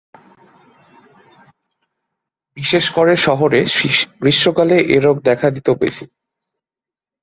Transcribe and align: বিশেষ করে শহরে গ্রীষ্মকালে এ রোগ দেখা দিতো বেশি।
বিশেষ 2.57 2.85
করে 2.89 3.13
শহরে 3.17 3.59
গ্রীষ্মকালে 4.21 4.77
এ 4.87 4.97
রোগ 4.99 5.17
দেখা 5.21 5.47
দিতো 5.49 5.71
বেশি। 5.81 6.05